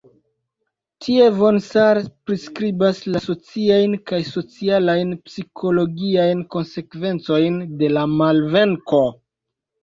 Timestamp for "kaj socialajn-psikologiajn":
4.13-6.43